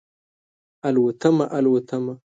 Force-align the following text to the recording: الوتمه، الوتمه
الوتمه، 0.85 1.43
الوتمه 1.59 2.13